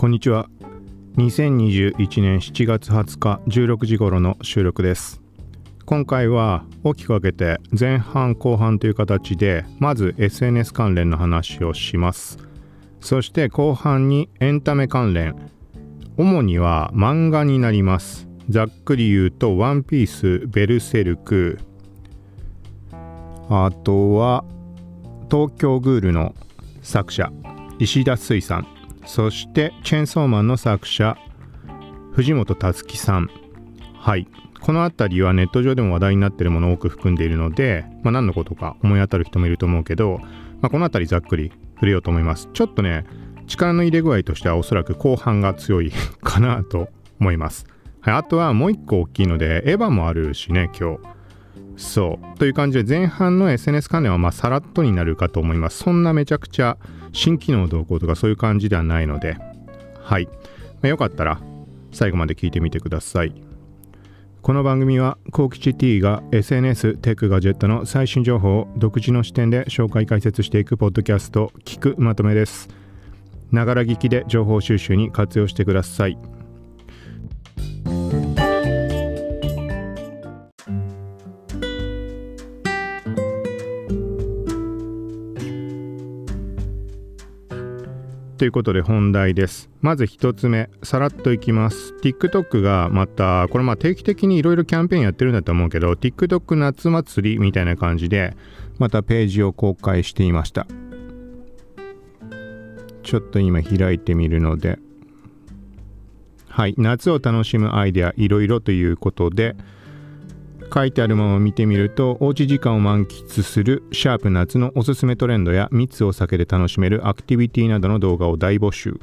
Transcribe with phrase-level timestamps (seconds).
[0.00, 0.48] こんにちは。
[1.18, 5.20] 2021年7月20日16時頃の収録です。
[5.84, 12.38] 今回は大きく分けて前半後半という形でまず SNS 関連の話をします。
[13.02, 15.36] そして後半にエンタメ関連。
[16.16, 18.26] 主には漫画になります。
[18.48, 21.58] ざっくり言うとワンピースベルセルク。
[23.50, 24.46] あとは
[25.30, 26.34] 東京グールの
[26.80, 27.30] 作者
[27.78, 31.16] 石田水さんそしてチェーンソーマンの作者
[32.12, 33.30] 藤本つ樹さん。
[33.94, 34.26] はい。
[34.60, 40.18] この辺りはネット上でも話題になっているものを多く含んでいるので、まあ、何のことか思い当たる人もいると思うけど、
[40.60, 42.48] まあ、この辺りざっくり触れようと思います。
[42.52, 43.06] ちょっとね
[43.46, 45.90] 力の入れ具合としてはおそらく後半が強い
[46.22, 46.88] かなと
[47.20, 47.66] 思います。
[48.00, 51.19] はい、あとはもう一個大きいのでエヴァもあるしね今日。
[51.80, 52.38] そう。
[52.38, 55.78] という感じで前半の SNS 関連はまさらっとになるかと思います。
[55.78, 56.76] そんなめちゃくちゃ
[57.12, 59.36] 新機能動向とかそういう感じではないので。
[60.02, 60.32] はい、ま
[60.82, 61.40] あ、よかったら
[61.92, 63.34] 最後まで聞いてみてください。
[64.42, 72.68] この番組はコウキチ T が SNS テックガジェットの最新情報を独自の視点で紹介解説していくポッドキャスト聞くまとめです。
[73.52, 76.18] ながら聞きで情報収集に活用してください。
[88.40, 89.68] ということで本題です。
[89.82, 91.92] まず1つ目、さらっといきます。
[92.02, 98.34] TikTok がまた、これまあ定期的にいろいろキャンペーンやってるんだと思うけど、TikTok 夏祭りみたいな感じで、
[98.78, 100.66] またページを公開していました。
[103.02, 104.78] ちょっと今開いてみるので、
[106.48, 109.54] はい、夏を楽しむアイデアいろいろということで、
[110.72, 119.00] 書いてあるものを見てみるとおうち時間を満喫するシャープ夏のおすすめトレンドや密を避けて楽しめるアクティビティなどの動画を大募集。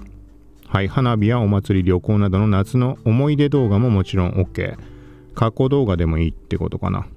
[0.68, 4.78] はい花火やお祭り旅行などの夏の思い出動画ももちろん OK
[5.34, 7.08] 過去動画でもいいってことかな。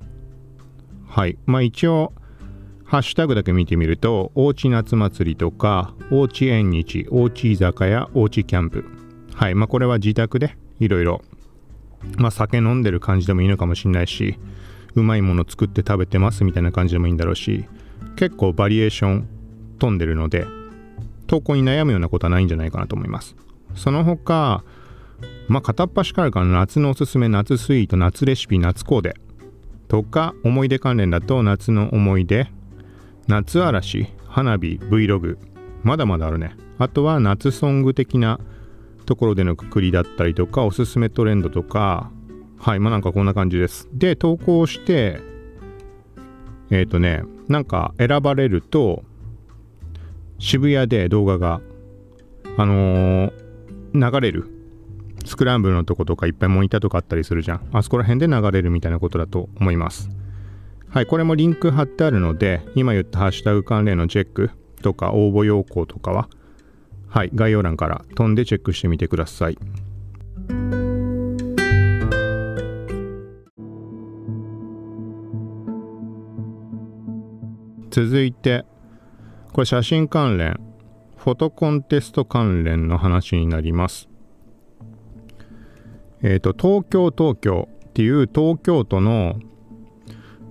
[1.08, 2.12] はいまあ一応
[2.84, 8.84] ハッシュタグだけ見てみるとおうち夏祭りとかおうち縁日おうち居酒屋おうちキャンプ。
[9.34, 11.22] はいまあこれは自宅でいろいろ
[12.16, 14.38] まあ酒飲んでる感じでもいいのかもしれないし
[14.94, 17.64] うまいもの作って食べてますみたいな感じでもいいんだろうし
[18.16, 19.28] 結構バリエーション
[19.78, 20.46] 飛んでるので
[21.26, 23.36] 投稿に悩むようなことはないんじゃないかなと思います。
[23.76, 24.64] その他
[25.48, 29.14] まあ片っ端からかな夏のおすすめ夏スイート夏レシピ夏コーデ
[29.88, 32.48] とか思い出関連だと夏の思い出
[33.28, 35.38] 夏嵐花火 Vlog
[35.82, 36.56] まだまだあるね。
[36.78, 38.40] あとは夏ソング的な
[39.06, 42.10] ところでのくくりだったりとかおすすめトレンドとか
[42.58, 43.88] はいまあなんかこんな感じです。
[43.92, 45.20] で投稿して
[46.70, 49.02] えっ、ー、とねなんか選ばれると
[50.38, 51.60] 渋谷で動画が
[52.56, 53.32] あのー、
[53.94, 54.56] 流れる。
[55.26, 57.68] スクランブルのとことかいっぱいモニターとかあったりするじゃん。
[57.72, 60.08] あそこら辺で流れるみたいなことだと思います。
[60.88, 64.50] はいこれもリンク貼ってあるので今言ったハッシュタグ関連のチェック
[64.82, 66.28] とか応募要項とかは
[67.10, 69.58] はい、概要欄から飛んでチェックしてみてください。
[77.90, 78.64] 続いて、
[79.52, 80.60] これ写真関連、
[81.16, 84.08] フォトコンテスト関連の話になります。
[86.22, 89.34] えっ、ー、と、東京東京っていう東京都の、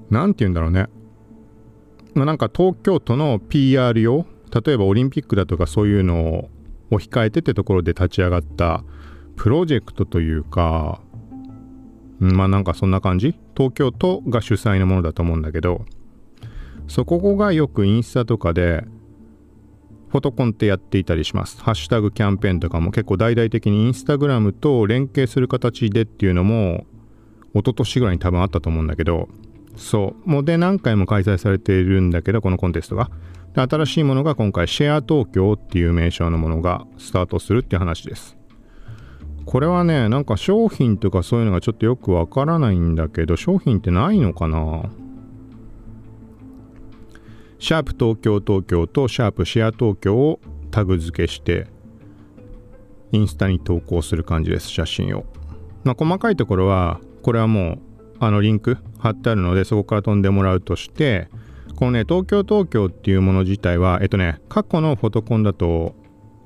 [0.09, 0.87] なんて言うんだろうね。
[2.13, 4.25] まあ、なんか東京都の PR 用？
[4.51, 6.49] 例えばオリンピックだとかそういうの
[6.91, 8.83] を控えてってところで立ち上がった
[9.35, 11.01] プロジェクトというか
[12.19, 13.37] まあなんかそんな感じ？
[13.55, 15.85] 東京都が主催のものだと思うんだけど
[16.87, 18.83] そこがよくインスタとかで
[20.09, 21.61] フォトコンってやっていたりします。
[21.61, 26.87] ハッシュタグキャンペーンとかも結構大々的にインスタグラムと連携する形でっていうのも
[27.53, 29.29] 一昨年ぐらいに多分あったと思うんだけど
[29.75, 30.29] そう。
[30.29, 33.11] もうで何回も開催されているんだけどこのコンテストが。
[33.53, 38.37] で新しいものが今回シェア東京っていう名称のものがスタートするって話です。
[39.45, 44.83] これはねなんか商品とかそういうのがちょっとよくわからないんだけど商品ってないのかな？
[47.57, 51.65] シャープ東京東京とシャープシェア東京をタグ付けして
[53.11, 55.25] インスタに投稿する感じです写真を。
[55.83, 57.79] まあ細かいところはこれはもう
[58.19, 61.27] あのリンク貼ってあるのでそこから飛んでもらうとして
[61.79, 65.95] このね東京東京っていうもの自体はえっとね過去のフォトコンだと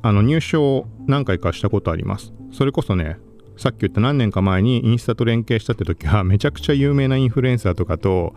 [0.04, 2.34] あの入賞何回かしたことあります。
[2.52, 3.18] それこそね
[3.58, 8.36] さっき言った何年か前にインスタと連携したって時はめちゃくちゃ有名なインフルエンサーとかと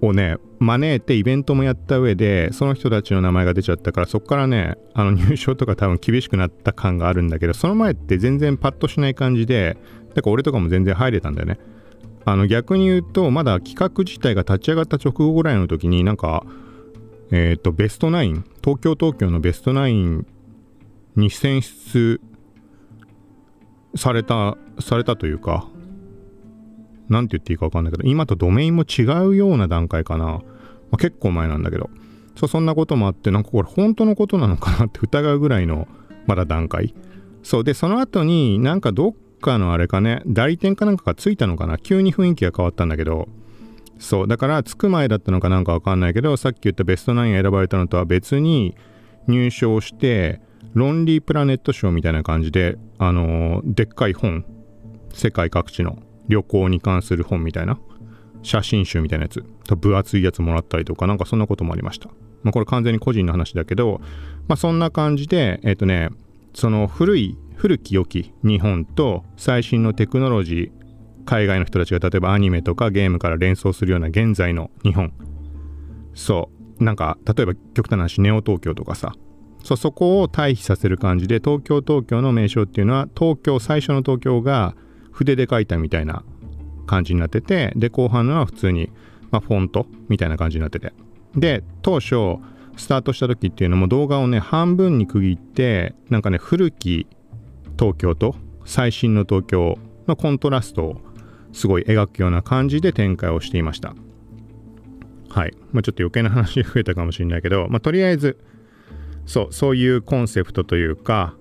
[0.00, 9.76] をね招いてイベントもやった上でその人たちの名前が出ちゃったからそこからねあの入賞とか多分厳しくなった感があるんだけどその前って全然パッとしない感じで
[10.14, 11.58] だから俺とかも全然入れたんだよね。
[12.24, 16.44] あの逆に言うとまだ企画自体が立ち上がった直後ぐらいの時になんか
[17.30, 20.26] えっ、ー、とベストナイン東京東京のベストナイン
[21.16, 22.20] に選出
[23.96, 25.68] されたされたというか
[27.08, 30.42] 何て言っていいか分かんないけど今とドメインも違うような段階かな、ま
[30.92, 31.90] あ、結構前なんだけど。
[32.36, 35.88] そうそんなこともあってなんかこれ本当のことなのかなって疑うぐらいの
[36.26, 36.94] まだ段階。
[37.42, 41.78] そうでその後になんかどっかのあれかね代理店かなんかがついたのかな？
[41.78, 43.28] 急に雰囲気が変わったんだけど。
[43.98, 48.74] そうだからつく前だったのかなんかわかんないけどさっき言ったベストナイン選ばれたのとは別に
[49.26, 50.40] 入賞して
[50.72, 54.46] ロンリープラネット賞みたいな感じであのー、でっかい本
[55.12, 55.98] 世界各地の
[56.28, 57.78] 旅行に関する本みたいな
[58.42, 62.08] 写真集みたいなやつと分厚いやつもらったりとかなんかそんなこともありました。
[62.42, 64.00] まあこれ完全に個人の話だけど
[64.48, 66.08] まあそんな感じでえっ、ー、とね
[66.54, 75.12] その古い古き良き日本と最新のテクノロジー海外の人たちが例えばアニメとかゲームから連想するような現在の日本。
[76.14, 76.48] そ
[76.80, 76.82] う。
[76.82, 79.12] なんか例えば極端な話ネオ東京とかさ。
[79.62, 84.74] そうそこを対比させる感じで東京東京の名称っていうのは東京最初の東京が
[85.12, 86.24] 筆で書いたみたいな
[86.86, 88.90] 感じになっててで後半のは普通に、
[89.30, 90.94] まあ、フォントみたいな感じになってて。
[91.36, 92.38] で当初
[92.78, 97.06] スタートした時っていうのも動画をね半分に区切ってなんかね古き
[97.78, 98.34] 東京と
[98.64, 101.00] 最新の東京のコントラストを
[101.52, 103.94] すごい描くような感じで展開をしていました。
[105.28, 108.38] はい、まあ、ちょっと余計な話増えたかもしれないけど、まあ、とりあえず
[109.26, 111.34] そうそういうコンセプトというか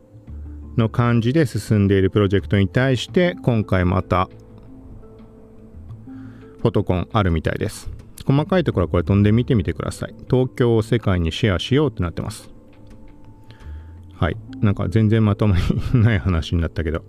[0.77, 4.29] の感じで進んでいるプロジェクトに対して今回また
[6.61, 7.89] フォトコンあるみたいです。
[8.25, 10.15] 細かいところはこれ飛んで見てみてください。
[10.29, 12.49] 東京を世界にシェアしようってなってます。
[14.19, 15.63] はいなんか全然まとまり
[15.99, 17.03] ない話になったけど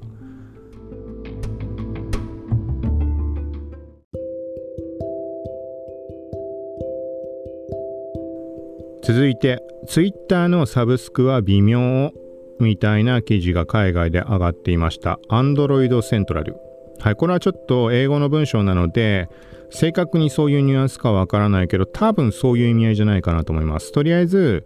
[9.02, 12.12] 続いて Twitter のサブスクは微妙
[12.60, 15.18] みたいな記事が海外で上がっていました。
[15.30, 16.54] Android Central。
[17.00, 19.28] はい、これはちょっと英語の文章なので、
[19.70, 23.92] 正確にそういうニュアンスかわからないけど、多分そういう意味合いじゃないかなと思います。
[23.92, 24.64] とりあえず、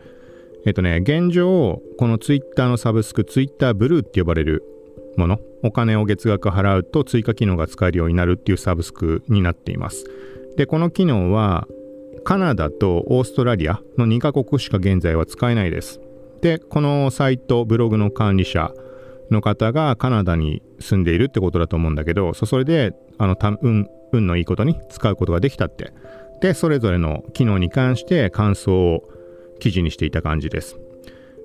[0.67, 4.63] えっとね、現状、この Twitter のサブスク、Twitter ブルーって呼ばれる
[5.17, 10.05] もの、お金を月額払うと追加機能が使えるようになるっていうサブスクになっています。
[10.57, 11.67] で、この機能は、
[12.25, 16.01] カナダとオーストラリアの2カ国しか現在は使えないです。
[16.45, 18.71] でこのサイトブログの管理者
[19.31, 25.95] の方がカナダに住んでいるってことだと思うんだけどそれであの運運のいいことに使うことができたって
[26.43, 29.09] でそれぞれの機能に関して感想を
[29.59, 30.79] 記事にしていた感じです。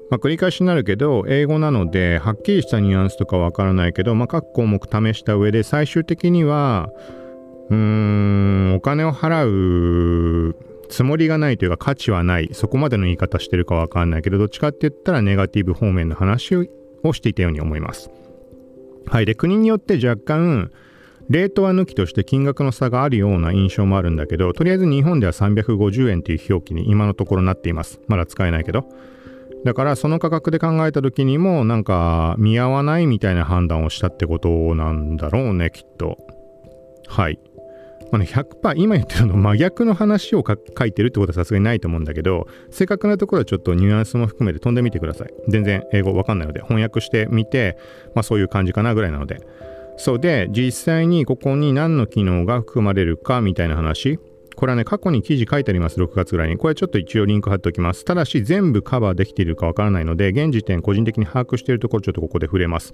[0.09, 6.89] まあ、繰り返しになるけど英語なのではっきりしたニュアンスとかわからないけど、まあ、各項目試した上で最終的には
[7.69, 10.55] うーんお金を払う
[10.89, 18.09] つもりがないというか価値はない、そこまでの言い方してるかわかんないけど、どっちかって言ったらネガティブ方面の話をしていたように思います。
[19.05, 19.25] はい。
[19.25, 20.71] で、国によって若干、
[21.29, 27.99] レートは抜きとして金額の差があるような印象もあるんだけど、とりあえず日本では350円という表記に今のところなっています。
[28.07, 28.85] まだ使えないけど。
[29.63, 36.17] だからその価格で考えた時にもなんか見合わないみたいな判断をしたってことなんだろうね、きっと。
[37.07, 37.39] はい。
[38.11, 47.77] まあね、100%今言ってるの真逆の話を書いてるってことはさすがにないと思うんだけど正確なところはちょっとニュアンスも含めて飛んでみてください全然英語わかんないので翻訳してみて、
[48.15, 49.45] まあ、そういう感じかなぐらいなので
[49.99, 54.17] そうで実際にここに何の機能が含まれるかみたいな話。
[54.55, 56.57] これはね過去に記事書いてあります6月ぐらいに。
[56.57, 58.05] これはちょっと一応リンク貼っておきます。
[58.05, 62.93] ただし全部カバーできているかわからないので現時点個人的に把握しているところちょっとここで触れます。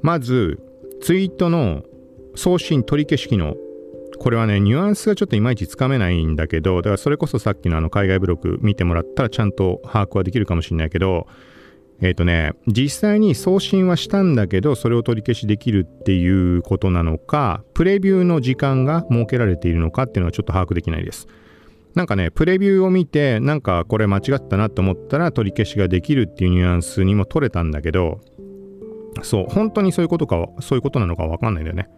[0.00, 0.60] まず
[1.02, 1.82] ツイートの
[2.34, 3.56] 送信取り消し機能。
[4.20, 11.26] これはね、ニュアンスがちょっといまいちつかめないんだけど、だからそれこそさっきのあの海外ブログ見てもらったらちゃんと把握はできるかもしれないけど、
[12.00, 21.26] えっ、ー、とね、実際に送信はしたんだけど、それを取り消しできるっていうことなのか、プレビューの時間が設けられているのかっていうのはちょっと把握できないです。
[21.94, 28.20] なんかね、プレビューを見て、なんかこれ間違ったなと思ったら取り消しができるっていうニュアンスにも取れたんだけど、
[29.22, 31.88] そう、本当にそういうことか、そういうことなのかわかんないんだよね。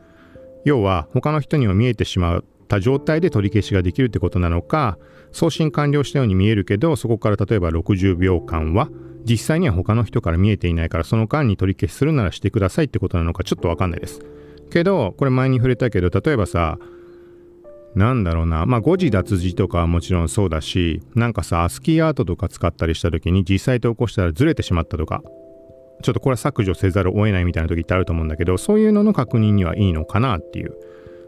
[0.65, 4.99] 要は他の人にも見えてしまった状態で取り消しができるってことなのか
[5.33, 8.89] 送信完了したように見えるけどそこから例えば60秒間は
[9.25, 14.21] 実際には他の人から見えていないからその間に取り消しするならしてくださいってことなのかちょっとわかんないです
[14.71, 16.79] けどこれ前に触れたけど例えばさ
[17.95, 18.67] なんだろうな。
[18.67, 25.23] まあ、誤字脱字とかはもちろんそうだし、なんかさ、アスキーアートとか使ったりした時に実際投稿したらずれてしまったとか、
[26.03, 30.75] ちょっとこれは削除せざるを得ないみたいな時ってあると思うんだけど、そういうのの確認にはいいのかなっていう。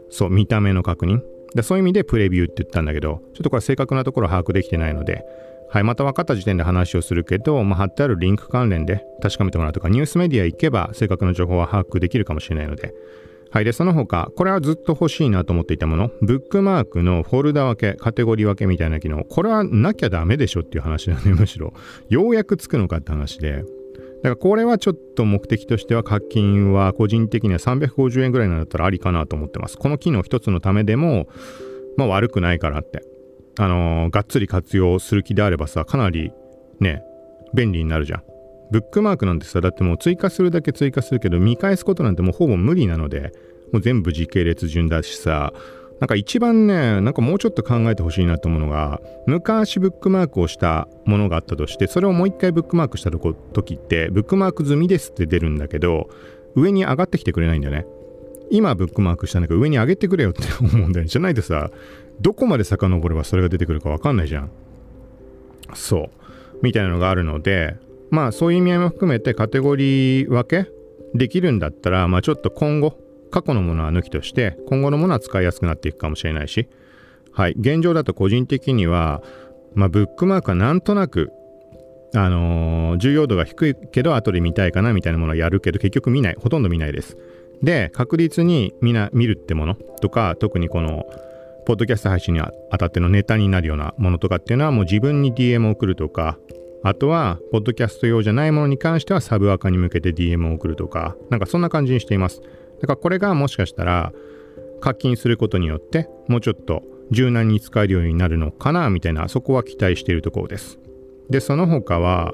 [0.09, 1.21] そう、見た目の確認。
[1.53, 5.25] でそういう意味でプレビューって言ったんだけど、ちょっとこれ正確なところ把握できてないので、
[5.73, 12.93] はい、また分かった時点で話をするけど、まあ、貼ってあるリンク関連で確かめてもらうとか、ニュースメディア行けば正確な情報は把握できるかもしれないので、
[13.49, 13.65] はい。
[13.65, 21.73] で、その他、これはずっと欲しいなと思っていたもの、ブックマークのフォルダ分け、カテゴリー分けみたいな機能、これはなきゃダメでしょっていう話なんで、むしろ、
[22.07, 29.77] ようやくつくのかって話で、だからこれはちょっと目的としては課金は個人的には350円ぐらいなんだったらありかなと思ってます。
[29.79, 31.27] この機能一つのためでも、
[31.97, 33.03] まあ悪くないからって。
[33.59, 36.31] あのー、がっつり活用する気であればさ、かなり
[36.79, 37.03] ね、
[37.53, 38.23] 便利になるじゃん。
[38.71, 43.31] ブックマークなんてさ、だってもう追加するだけ追加するけど、見返すことなんてもうほぼ無理なので、
[43.71, 45.53] もう全部時系列順だしさ、
[45.99, 56.09] なんか一番ね、なんかもうちょっと考えてほしいなと思うのが、昔ブックマークをしたものがあったとして、それをもう一回ブックマークした時って、ブックマーク済みですって出るんだけど、
[56.55, 57.85] 上に上がってきてくれないんだよね。
[58.49, 61.05] 今ブックマークしたんだけど、上に上げてくれよって思うんだよね。
[61.05, 61.71] じゃないとさ、
[62.21, 64.51] どこまで遡ればそれが出てくるかわかんないじゃん。
[65.73, 66.09] そう。
[66.61, 67.75] みたいなのがあるので、
[68.09, 70.71] まあそういう意味合いも含めてカテゴリー分け
[71.13, 72.97] できるんだったら、まあちょっと今後、
[73.31, 76.67] 過去のものは抜きとして、今後のものは使いやすくなっていくかもしれないし、
[77.31, 79.23] はい、現状だと個人的には、
[79.73, 81.31] まあブックマークはなんとなく、
[82.15, 86.35] あのー、重要度が低いけど後で見たいかなみたいなものはやるけど結局見ない。
[86.39, 87.17] ほとんど見ないです。
[87.63, 91.05] で、確実にみんな見るってものとか、特にこの、
[91.65, 96.37] ポッドキャスト配信にあたってのネタになるようなものとかっていうのはもう自分に DM を送るとか、
[96.85, 102.41] あとは、ポッドキャスト用じゃないものに関してはサブアカに向けて DM を送るとか、なんかそんな感じにしています。
[102.81, 104.11] だからこれがもしかしたら
[104.81, 110.79] 課金することによってもうちょっと柔軟に使えるようになるのかなみたいなそこは期待しているところです。
[111.29, 112.33] で、その他は、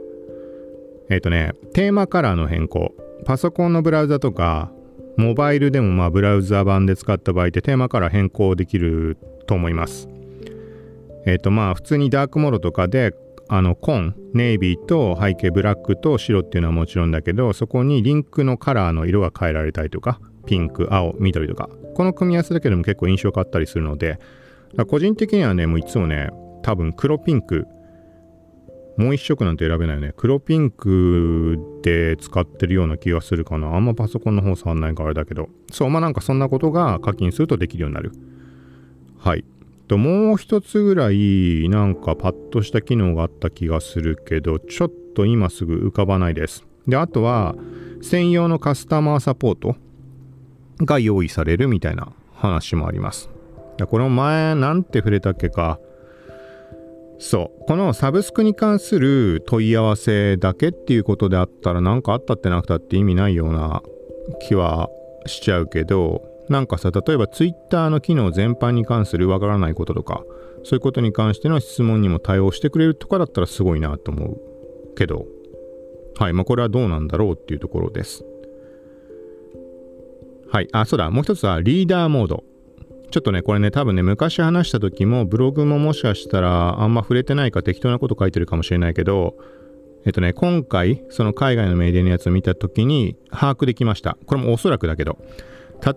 [1.12, 2.94] えっ、ー、とね、テーマカラーの変更。
[3.26, 4.72] パソコンのブラウザとか、
[5.20, 10.08] モバイルでもまあブラウザ版で使った場合ってテーマカラー変更できると思います。
[11.26, 13.14] えっ、ー、とまあ普通にダークモードとかで
[13.50, 24.20] あの紺ネイビーと背景ブラックと白っていうのはもちろんだけどそこにリンクのカラーの色が変えられたりとかピンク青緑とかこの組み合わせだけでも結構印象変わったりするので
[24.88, 26.30] 個人的にはねもういつもね
[26.62, 27.68] 多分黒ピンク
[29.00, 30.13] もう一色なんて選べないよね。
[30.18, 33.74] 黒ピンクで使ってるような気がするかな。
[33.74, 35.48] あんまパソコンの方触んないからあれだけど。
[35.72, 38.12] そうまあなんかそんなことが課金するとできるようになる。
[39.18, 39.46] はい。
[39.88, 46.65] ともう一つぐらいなんかパッとした機能があった気がするけどちょっと今すぐ浮かばないです。
[46.86, 47.56] であとは
[48.01, 49.77] 専用のカスタマーサポート
[50.82, 53.29] が用意されるみたいな話もあります。
[53.88, 55.79] この前なんて触れたっけか。
[57.20, 63.84] そうこのサブスクに関する問い合わせだけっていうことであったら何かあったってなくたって意味ないような
[64.42, 64.90] 気は
[65.26, 70.24] しちゃうけどなんかさ、例えば Twitter の機能全般に関するわからないこととか、
[70.64, 75.28] そういうことに関しての質問にも対応してくれるとかだったらすごいなと思うけど、
[76.18, 78.26] はい、まあこれはどうなんだろうっていうところです。
[80.52, 82.44] はい、あ、そうだ、もう一つはリーダーモード。
[83.12, 89.36] ちょっとね、これね、多分ね、昔話した時も、ブログももしかしたらあんま触れてないか適当なこと書いてるかもしれないけど、
[90.06, 94.18] えっとね、今回、その海外のメディアのやつを見た時に把握できました。
[94.25, 95.18] これもおそらくだけど、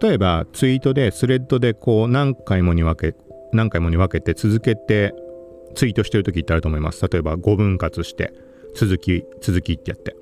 [0.01, 3.19] 例えばツイートでスレッドでこう何回もに分け
[3.53, 5.13] 何回もに分けて続けて
[5.75, 7.07] ツイートしてる時ってあると思います。
[7.07, 8.33] 例えば5分割して
[8.75, 10.17] 続き続きってやって。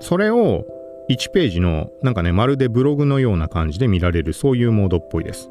[0.00, 0.66] それを
[1.08, 5.50] 1ページのなんかねまるでブログのような感じで見られるそういうモードっぽいです。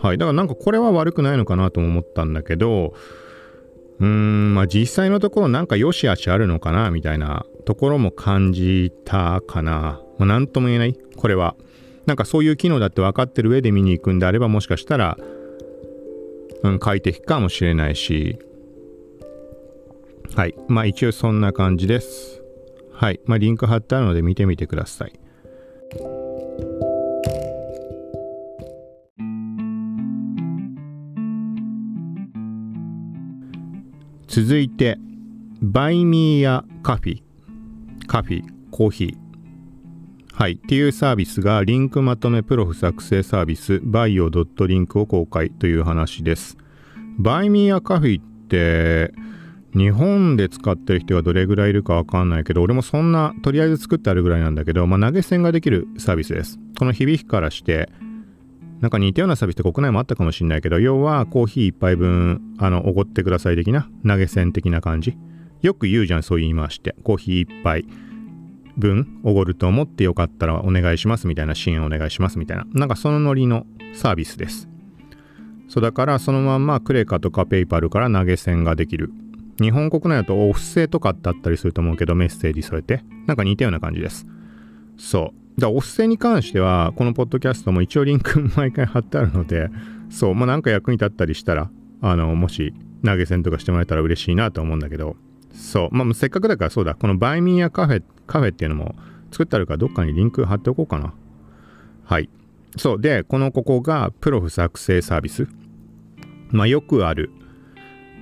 [0.00, 2.94] はいだからなんかこれは悪くないのかなとも思ったんだけど
[3.98, 11.56] うーんまあ実際のところなんか良し悪しあるのかなみたいなところも感じたかなまあ何とも言えないこれは
[12.06, 15.18] なんかそういう機能だって分かってる上で見に行くんであればもしかしたら、
[16.62, 18.38] うん、快適かもしれないし、
[20.34, 20.54] はい。
[20.68, 22.42] まあ一応そんな感じです。
[22.92, 23.20] はい。
[23.24, 25.12] まあリンク貼ってあるので見てみてください。
[34.26, 34.98] 続いて、
[35.62, 37.22] バイミーやカフィ、
[38.06, 39.16] カフィ、コーヒー。
[40.34, 40.52] はい。
[40.52, 46.58] っていうサービスが、リンクまとめプロフ作成サービス、バイオ .link を公開という話です。
[47.18, 49.14] バイミーアカフィって、
[49.74, 56.58] 日本で使ってる人がどれぐらいいるかわかんないけど、俺もそんな、とりあえず作ってあるぐらいなんだけど、まあ、投げ銭ができるサービスです。
[56.78, 57.88] この響きからして、
[58.80, 65.16] なんか似たようなサービスって国内もあったかもしれないけど、要はコーヒー一杯分、あの、おごってください的な、投げ銭的な感じ。
[65.62, 66.94] よく言うじゃん、そう言いまして。
[67.02, 67.86] コーヒー一杯
[68.76, 72.66] 分おごると思ってよかったらお願いしますみたいな支援お願いしますみたいな。
[72.72, 74.68] なんかそのノリのサービスです。
[75.68, 79.10] そうだからそのまんまクレカとかペイパルから投げ銭ができる。
[79.60, 83.02] 日本国内だとお布施とかってあったりすると思うけどメッセージ添えて。
[83.26, 84.26] なんか似たような感じです。
[84.98, 85.45] そう。
[85.58, 89.70] だお布施に関しては、このポッドキャストも一応リンク毎回貼ってあるので、
[90.10, 91.70] そう、まあなんか役に立ったりしたら、
[92.02, 95.16] あの、もし投げ銭とかしてもらえたら嬉しいなと思うんだけど、
[95.52, 98.94] そう、まあせっかくだからそうだ、このバイミーやカフェ、カフェっていうのも
[99.30, 101.14] 作ってあるからどっかにリンク貼っておこうかな。
[102.04, 102.28] はい。
[102.76, 105.48] そう、で、このここがプロフ作成サービス。
[106.50, 107.30] まあよくある、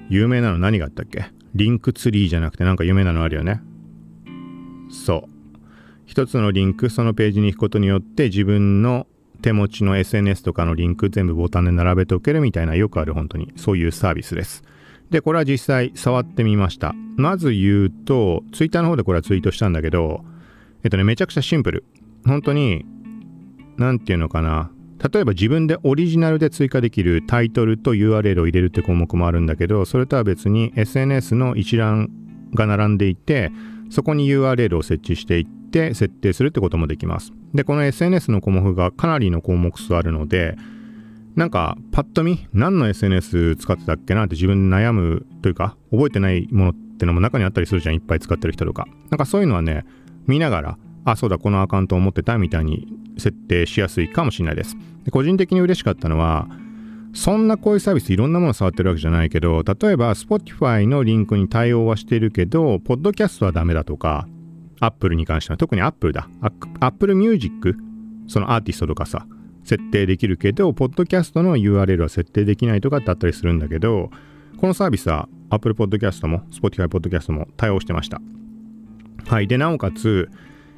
[0.09, 1.27] 有名なの何があったっけ？
[1.55, 3.61] リンクツリーじゃなくてなんか有名なのあるよね。
[4.91, 5.34] そう。
[6.07, 9.07] 一つのリンクそのページに行くことによって自分の
[9.43, 14.65] 手持ちの SNS とかのリンク全部ボタンで並べておけるみたいなよくある本当にそういうサービスです。
[15.11, 16.95] で、これは実際触ってみました。
[17.17, 20.25] まず言うと、Twitter の方でこれはツイートしたんだけど、
[20.83, 21.85] えっとね、めちゃくちゃシンプル。
[22.27, 22.87] 本当に、
[23.77, 24.71] なんていうのかな。
[25.13, 32.11] 例えば自分でオリジナルで追加できるタイトルと URL を入れるって項目もあるんだけど、それとは別に SNS の一覧
[32.55, 33.53] が並んでいて、
[33.91, 37.33] そこに URL を設置していって、て設定するってこともできます。
[37.53, 40.57] で、この SNS の項目がかなりの項目数あるので、
[41.35, 47.97] なんかパッと見何の SNS 使ってたっけなって自分悩むというか覚えてないものってのも中にあったりするじゃん。
[47.97, 48.87] いっぱい使ってる人とか。
[49.11, 49.85] なんかそういうのはね
[50.29, 52.87] 見ながらあそうだこのアカウントを持ってたみたいに
[53.19, 54.77] 設定しやすいかもしれないです。
[55.05, 56.47] で個人的に嬉しかったのは
[57.15, 64.29] そんなこういうサービスいろんなもの触ってるわけじゃないけど例えば Spotify のリンクに対応はしてるけどポッドキャストはダメだとか
[64.85, 66.29] Apple に関しては、特に Apple だ。
[66.41, 67.77] Apple Music、
[68.27, 69.27] そのアーティストとかさ、
[69.65, 74.11] 設定できるけど、ポッドキャストの URL は設定できないとかってあったりするんだけど、
[74.59, 78.21] このサービスは Apple Podcast も Spotify Podcast も対応してました。
[79.27, 79.49] はい。
[79.49, 80.29] で、なおかつ、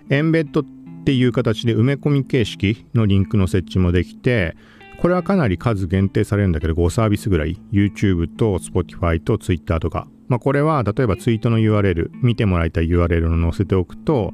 [0.09, 0.65] エンベッドっ
[1.05, 4.57] ていう形で埋め込み形式のリンクの設置もできて、
[5.01, 14.33] これはかなり数限定されるんだけど、5サービスぐらい、YouTube と Spotify と Twitter とかまあ、これは例えばツイートの URL 見てもらいたい URL を載せておくと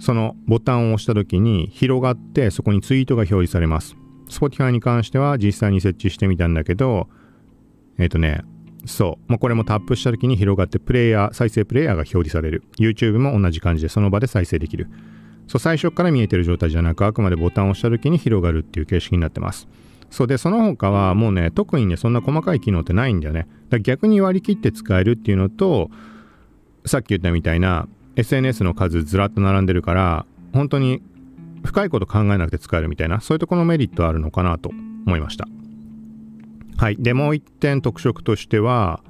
[0.00, 3.96] そのボタンを押した時に広がってそこにツイートが表示されます。
[4.28, 7.08] Spotify に関しては実際に設置してみたんだけど
[7.98, 8.42] えっ、ー、とね
[8.86, 12.62] そう、まあ、これもタップした時に広がってプレイヤー再生プレイヤーが表示される。
[12.78, 14.88] YouTube も同じ感じでその場で再生できる。
[15.48, 19.66] そう最初から見えてる状態じゃなくあくまでボタンを押した時に広がるっていう形式になってます。
[20.10, 23.46] そうで、その他はもうね、特にね、そんな細かい機能ってないんだよね。
[23.68, 25.90] だ逆に割り切って使えるっていうのと、
[26.86, 31.02] さっき言ったみたいな SNS の数ずらっと並んでるから、本当に
[31.64, 34.70] 深いこと考えなくて使えるみたいな、そういうところのメリットあるのかなと
[35.06, 35.46] 思いました。
[36.78, 36.96] はい。
[36.98, 39.02] で、もう一点特色としては、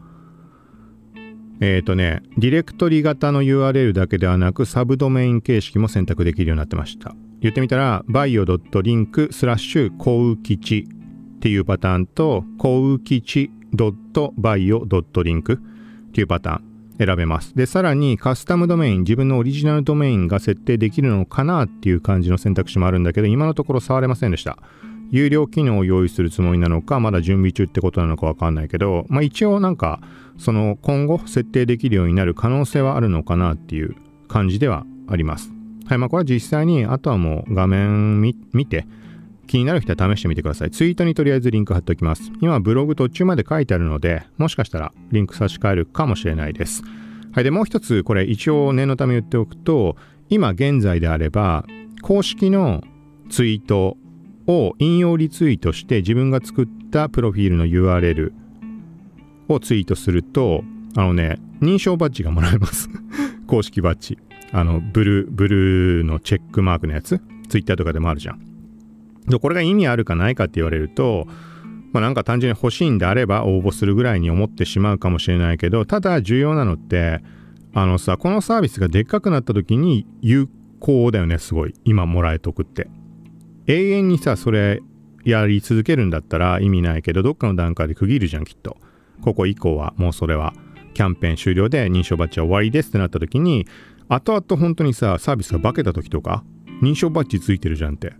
[1.60, 7.14] えっ、ー、とね、ディレクトリ型の URL だけではなく、サブドメイン形式も選択できるようになってました。
[7.40, 10.88] 言ってみたら bio.link スラッシュ幸吉
[11.36, 15.60] っていうパターンと幸吉 .bio.link っ
[16.12, 17.54] ていうパターン選べます。
[17.54, 24.58] で、さらにカスタムドメイン、自分のオリジナルドメインが設定できるのかなっていう感じの選択肢もあるんだけど、今のところ触れませんでした。
[25.10, 30.00] 有料機能を用意するつもりなのか、まだ準備中ってことなのかわかんないけど、まあ一応なんか、
[30.38, 33.94] その今後設定できるようになる可能性はあるのかなっていう
[34.26, 35.57] 感じではあります。
[35.88, 38.34] はい、まあ、これは実際に、あとはもう画面見
[38.66, 38.86] て、
[39.46, 40.70] 気になる人は試してみてください。
[40.70, 42.30] ツイートにとりあえずリンク貼っておきます。
[42.42, 46.82] 今、ブログ途中まで書いてあるので、もしかしたらリンク差し替えるかもしれないです。
[47.32, 49.96] はい、で、もう一つ、これ一応念のため言っておくと、
[50.28, 51.64] 今現在であれば、
[52.02, 52.84] 公式の
[53.30, 53.96] ツイート
[54.46, 58.32] を引用リツイートして自分が作ったプロフィールの URL
[59.48, 60.62] をツイートすると、
[60.96, 62.90] あのね、認証バッジがもらえます
[63.48, 64.18] 公式バッジ。
[64.52, 68.40] あの、ブルー、ブルーのチェックマークのやつ、ツイッターとかでもあるじゃん。
[69.26, 71.26] で、これが意味あるかないかって言われると、
[71.92, 77.20] まあなんか単純に欲しいんであれば応募するぐらいに思ってしまうかもしれないけど、ただ重要なのって、
[77.74, 80.48] あのさ、このサービスがでっかくなった時に有
[80.80, 81.74] 効だよね、すごい。
[81.84, 82.88] 今もらえとくって。
[83.66, 84.82] 永遠にさ、それ
[85.24, 88.78] やり続けるんだったら意味ないけど、どっかの段階で区切るじゃん、きっと。
[89.22, 90.54] ここ以降はもうそれは
[90.94, 93.66] キャンペーン終了で認証バッジは終わりですってなった時に、
[94.08, 96.44] 後々本当にさ、サービスが化けた時とか、
[96.82, 98.14] 認証バッジついてるじゃんって、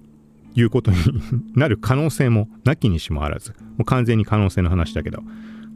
[0.55, 0.97] いうことに
[1.55, 3.53] なる可能性もなきにしもあらず。
[3.77, 5.23] もう完全に可能性の話だけど。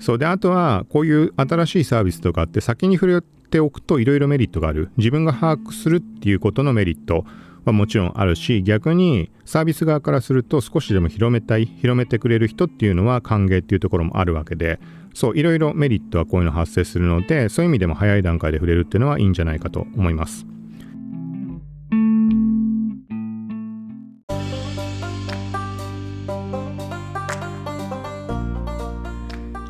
[0.00, 4.90] そうで、あとは、こういう新しいサービスとかって先に触れておくといろいろメリットがある。
[4.96, 7.24] 自分が把握するっていうことのメリット
[7.64, 14.80] はもちろんあるし逆にサービス側からすると少しでも広めたい広めてくれる人っていうのは歓迎っていうところもあるわけで
[15.14, 20.46] そういろいろメリットはこういうの発生するのでそういう意味でも早い段階で触れるっていうのはいいんじゃないかと思います。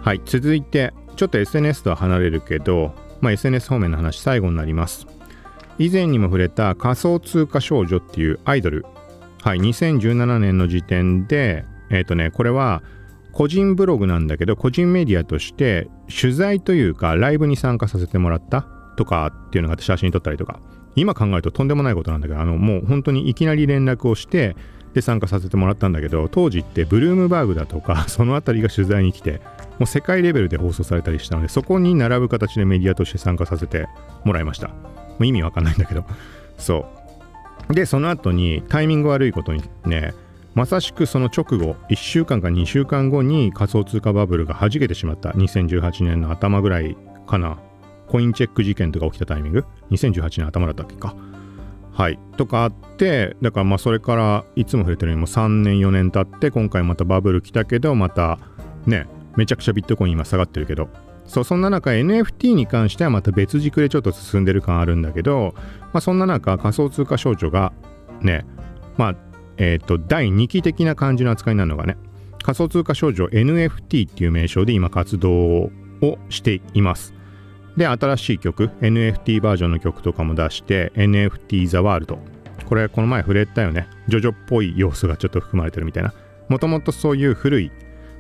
[0.03, 5.07] はい続いてちょっと SNS とは離れるけど、まあ、SNS 方面の話最後になります
[5.83, 8.87] 以前にも触れた仮想通貨少女っていうアイドル。
[9.43, 12.83] はい2017年の時点でえっ、ー、とねこれは
[13.33, 18.63] 個人ブログなんだけど個人メディアとして取材というかライブに参加させてもらった
[18.97, 20.61] とかっていうのがあって写真撮ったりとか。
[20.95, 24.57] 今考えるととんでもないことなんだけどあのもう本当にいきなり連絡をして
[24.93, 29.41] で参加させてもらったんだけど当時ってブルームバーグだとか その辺りが取材に来て
[29.79, 33.89] もう世界レベルで放送されたりしたのでそこに並ぶ形でメディアとして参加させて
[34.25, 34.71] もらいました。
[35.23, 36.05] う意味わかんないんだけど。
[36.59, 36.87] そ
[37.71, 37.75] う。
[37.75, 40.15] でその後にタイミング悪いことにね
[40.55, 45.31] まさしくその直後1週間か2週間後に仮想通貨バブルが弾けてしまった。
[45.31, 47.59] 2018年の頭ぐらいかな。
[48.09, 51.15] コインチェック事件とか起きたタイミング？2018年頭だったっけか。
[51.93, 52.19] はい。
[52.37, 58.39] とかあってだからまあそれからいつも触れてるようにも3年4年経って今回またバブル来たけどまた
[58.87, 59.07] ね
[59.37, 60.89] めちゃくちゃビットコイン今下がってるけど。
[61.27, 67.73] そうそんな中 NFT に関してはまた別軸でちょっと進んでる感あるんだけど、まあ、そんな中仮想通貨少女が
[68.21, 68.45] ね
[68.97, 69.17] まあ
[69.57, 71.97] えっ、ー、と第2期的な感じの扱いになるのがね
[72.43, 75.71] 仮想通貨少女 NFT っていう名称で今活動を
[76.29, 77.15] しています。
[77.77, 82.19] で新しい曲 NFT バージョンの曲とかも出して NFT The World
[82.67, 83.89] これこの前触れたよね。
[84.09, 86.13] ジョジョっぽい要素がちょっと含まれてるみたいな。
[86.49, 87.73] もともとそういう古い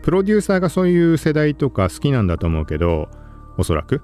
[0.02, 3.08] プロデューサーがそういう世代とか好きなんだと思うけど
[3.56, 4.02] おそらく。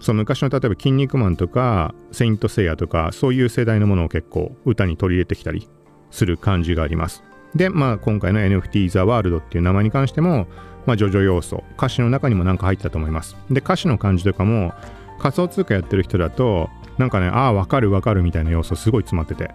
[0.00, 5.68] その昔の例えば「筋肉マン」とか「セイント・セイヤ」とかそういう世代のものを結構歌に取り入れてきたり
[6.10, 7.24] する感じがあります。
[7.54, 10.48] でまあ今回の NFT The World っていう名前に関しても
[10.84, 13.36] まあジョジョ要素歌詞の中にもなんか入ったと思います。
[13.50, 14.74] で歌詞の感じとかも
[15.18, 19.50] 仮想通貨やってる人だとなんかねああわかるわかるみたいな要素すごい詰まってて。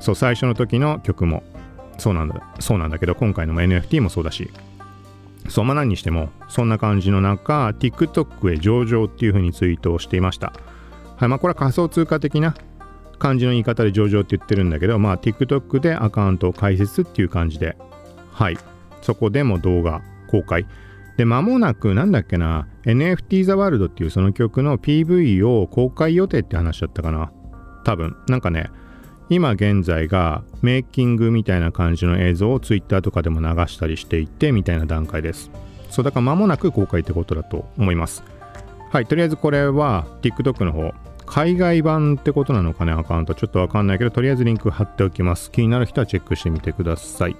[0.00, 1.42] そう最初の時の曲も
[1.98, 4.50] そうなんだそうなんだけど今回の NFT もそうだし。
[5.48, 10.52] そうまあ何にしてもそんな感じの中 TikTok へ上場っていう風にツイートをしていました。
[11.16, 12.54] はいまあこれは仮想通貨的な
[13.18, 17.76] 感じの言い方で上場って言ってるんだけどまあ TikTok でアカウントを開設っていう感じで。
[18.32, 18.58] はい。
[19.02, 20.66] そこでも動画公開。
[21.16, 27.32] で間もなくなんだっけな NFT The World っていうその曲の PV を公開予定って話だったかな。
[27.84, 28.16] 多分。
[28.28, 28.70] なんかね
[29.30, 35.50] 今現在がメイキングみたいな感じの映像を Twitter とかでも流したりしていてみたいな段階です。
[35.90, 38.22] そうだから間もなく公開ってことだと思います。
[38.90, 40.94] はい、とりあえずこれは TikTok の方、
[41.26, 43.34] 海外版ってことなのかね、アカウント。
[43.34, 45.50] ちょっとわかんないけど、とりあえずリンク貼っておきます。
[45.50, 47.36] 気になる人はチェックしてみてください。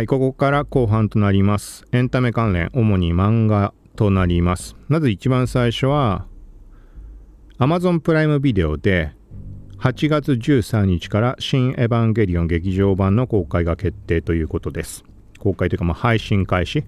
[0.00, 1.84] はい、ここから後半となります。
[1.92, 4.74] エンタメ関連、主に漫画となります。
[4.88, 6.24] まず一番最初は、
[7.58, 9.12] Amazon プライムビデオで
[9.78, 15.04] 8月13日から新エヴァンゲリオン劇場版の公開が決定ということです。
[15.38, 16.82] 公開というか、まあ、配信開始。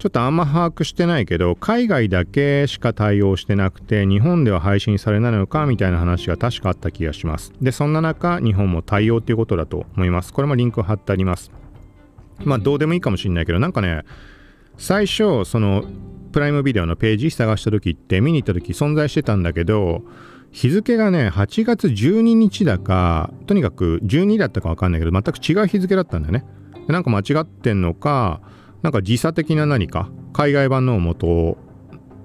[0.00, 7.52] ちょっとあんま把握してないけど、海外だけしか対応してなくて、日本では配信されないのかみたいな話が確かあった気がします。
[7.62, 10.32] で、そんな中、日本も対応ということだと思います。
[10.32, 11.52] これもリンク貼ってあります。
[12.44, 14.04] まあどうでもいいかもしんないけどなんかね
[14.76, 15.84] 最初その
[16.32, 20.02] プライムビデオのページ探した時って見に行った時存在してたんだけど
[20.52, 26.44] 日付がね8月12日だかとにかく12だったか分かんないけど全く違う日付だったんだよね。
[26.88, 28.40] なんか間違ってんのか
[28.82, 31.58] なんか時差的な何か海外版の元を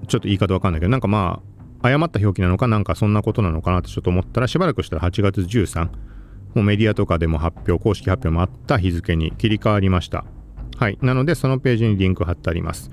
[0.08, 1.40] ちょっと言い方わかんないけどなんかま
[1.82, 5.88] あ誤った表記なのかなんかそんなことなのかなってちょっと思ったらしばらくしたら8月13
[6.56, 10.24] もうメディアとかでも発表、公式発表もあった日付に切り替わりました。
[10.78, 10.98] はい。
[11.02, 12.90] なので、そのページにリンク貼ってあります。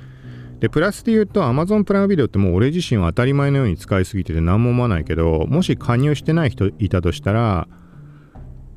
[0.60, 7.70] で、プラスで言うと、Amazon プライムビデオってもう俺自身は当たり前のように使いすぎてて何も思わないけど、もし加入してない人いたとしたら、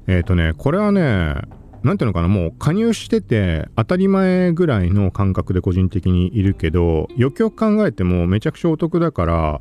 [0.06, 1.34] えっ、ー、とね、これはね、
[1.82, 9.60] なんていうのかな、もう加入してて当たり前ぐらいの感覚で個人的にいるけど、よくよく考えてもめちゃくちゃお得だから、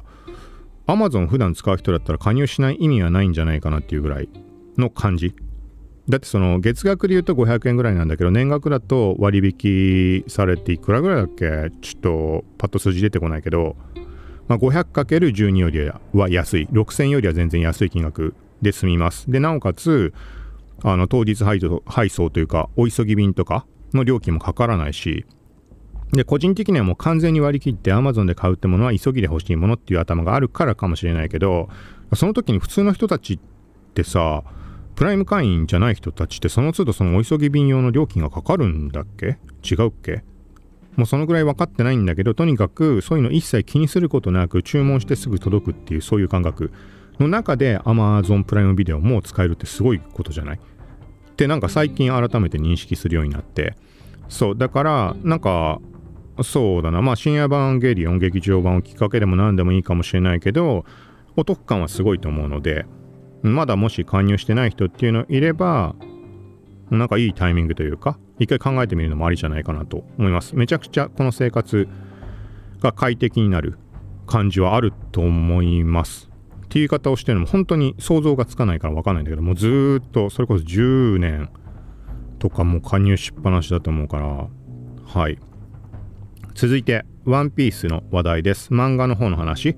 [0.88, 4.30] Amazon 普段使う人だったら加入しない意味はないんじゃないかなっていうぐらい
[4.78, 5.36] の感じ。
[6.08, 11.72] だってその月額で言うと500円ぐらいなんだけど年額だと割引されていくらぐらいだっけ？
[11.82, 13.76] ちょっとパッと数字出てこないけど、
[14.48, 16.68] まあ、500×12 よりは安い。
[16.72, 19.32] 6000よりは全然安い金額で済みます。
[19.32, 20.14] でなおかつ
[20.84, 21.60] あの当日配
[22.10, 25.26] 送というかお急ぎ便とかの料金もかからないし。
[26.12, 31.68] で、個人的にはもう完全に割り切って Amazon で買うってものは急ぎで欲しいものっていう頭があるからかもしれないけど、
[32.14, 33.40] その時に普通の人たちっ
[33.96, 34.44] てさ、
[34.96, 39.38] プライム会員じゃない人たちってその都度そのお急ぎ便用の料金がかかるんだっけ？
[39.64, 40.24] 違うっけ？
[40.96, 46.72] もうそのぐらい分かってないんだけど、とにかくそういうの一切気にすることなく注文してすぐ届くっていうそういう感覚
[47.20, 50.58] の中で Amazon プライムビデオも使えるってすごいことじゃない？
[50.58, 53.76] ってなんか最近改めて認識するようになって、
[54.30, 55.82] そう、だからなんか
[56.42, 60.86] そうだな、まあ深夜版ゲリオン劇場版をきっかけでも何でもいいかもしれないけど、
[61.36, 62.86] お得感はすごいと思うので、
[63.52, 65.96] まだもし加入してない人っていうのいれば、
[66.90, 70.56] なんかいいタイミングというか、一回考えてみるのもありじゃないかなと思います。
[70.56, 71.88] めちゃくちゃこの生活
[72.80, 73.78] が快適になる
[74.28, 76.30] 感じはあると思います。
[76.66, 81.50] っていう言い方をしてるのも本当に想像がつかないからわかんないんだけど、もうずっとそれこそ10年
[82.40, 84.48] とかも加入しっぱなしだと思うから、
[85.06, 85.40] はい。
[86.56, 88.74] 続いて、ワンピースの話題です。
[88.74, 89.76] 漫画の方の話。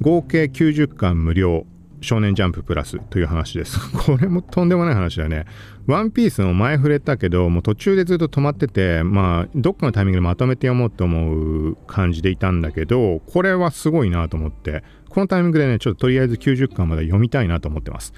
[0.00, 1.66] 合計90巻無料
[2.00, 3.78] 少年ジャンププラスという話です。
[3.92, 5.44] これもとんでもない話だね。
[5.86, 18.12] ワンピースも前触れたけど、もう途中でずっと止まってて、まあ、どっかのタイミングでまとめて読もうと思う感じでいたんだけど、これはすごいなと思って、このタイミングでね、ちょっととりあえず90巻まで読みたいなと思ってます。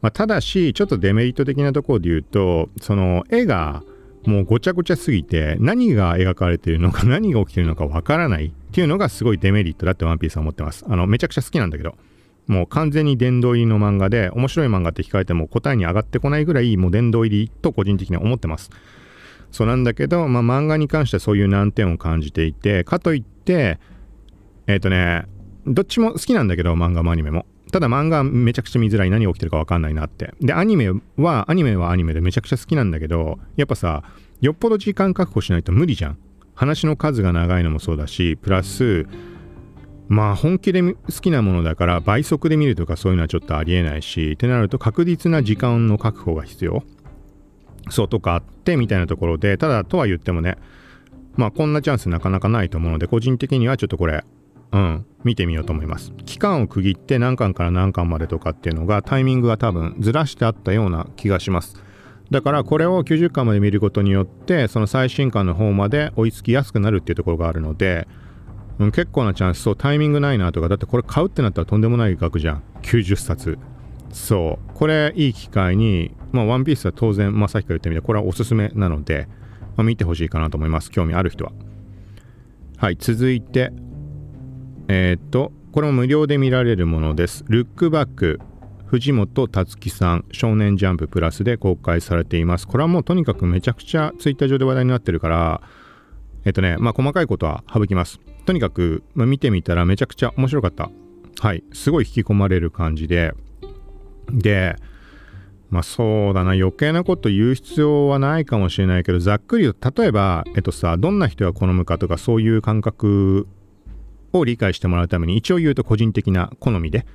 [0.00, 3.82] まあ、ただし、ちょっとデメリット的なところで言うと、その絵が
[4.26, 10.84] もうごちゃごちゃすぎて、何が描かれているのか何が起きているのかわからないっていうのがすごいデメリットだってワンピースは思ってます。
[10.88, 11.96] あの、めちゃくちゃ好きなんだけど。
[12.46, 18.70] もう完全に殿堂入りの漫画で、面白い漫画って控えても答えに上がってこないぐらい、もう殿堂入りと個人的には思ってます。
[19.50, 23.78] そうなんだけど、まあ、漫画に関してはそういう難点を感じていて、かといって、
[24.66, 25.26] えっ、ー、とね、
[25.66, 27.46] どっちも好きなんだけど、漫画もアニメも。
[27.70, 29.10] ただ漫画めちゃくちゃ見づらい。
[29.10, 30.34] 何起きてるかわかんないなって。
[30.40, 34.02] で、アニメは、アニメはアニメでめちゃくちゃ好きなんだけど、やっぱさ、
[34.40, 36.18] よっぽど時間確保しないと無理じゃん。
[36.54, 39.06] 話の数が長いのもそうだし、プラス、
[40.12, 46.84] まあ本気で好きなものだから倍速で見るとかそういうのはちょっとありえないしってなると確実な時間の確保が必要。
[47.88, 50.58] そうとかあってみたいなところでただとは言ってもね
[51.36, 54.22] まあこんなチャンスなかなかないと思うので個人的にはちょっとこれ
[54.72, 56.12] うん見てみようと思います。
[56.26, 61.82] 期間を区切って何巻から何巻までとかっていうのがタイミングが多分ずらしてあったような気がします。
[62.30, 68.06] だからこれを90巻まで見ることによってその最新巻の方まで追いつきやすくなるっていうところがあるので
[68.84, 72.62] うん、結構なチャンス、そう、タイミングないなとか、だってこれ買うってなったらとんでもない額じゃん。
[72.82, 73.58] 90冊。
[74.10, 74.74] そう。
[74.74, 79.28] これ、いい機会に、まあ、ワンピースは当然、まあ、さっきから言ったみたいに、これはおすすめなので、
[79.76, 80.90] まあ、見てほしいかなと思います。
[80.90, 81.52] 興味ある人は。
[82.76, 83.72] はい、続いて、
[84.88, 87.44] えっ、と、これも無料で見られるものです。
[87.48, 88.40] ルックバック、
[88.86, 92.66] 藤本つ樹さん、少年ジャンププラスで公開されています。
[92.66, 95.62] これはもうとにかくめちゃくちゃツイッター上で話題になってるから、
[96.44, 98.20] えっとね、まあ細かいことは省きます。
[98.44, 100.90] とにかく、まあ、見てみたらめちゃくちゃ面白かった。
[101.40, 101.64] はい。
[101.72, 103.34] すごい引き込まれる感じで。
[104.30, 104.76] で、
[105.70, 113.48] まあそうだな、余計なこと言う必要はないかもしれないけど、ざっくり、例えば、えっとさ、どんな人が好むかとか、そういう感覚
[114.32, 117.06] を理解してもらうために、一応言うと個人的な好みで。